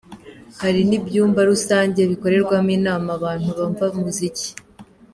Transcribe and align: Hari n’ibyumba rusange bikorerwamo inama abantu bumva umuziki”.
Hari 0.61 0.81
n’ibyumba 0.89 1.39
rusange 1.51 1.99
bikorerwamo 2.11 2.71
inama 2.77 3.09
abantu 3.17 3.47
bumva 3.57 3.83
umuziki”. 3.97 4.49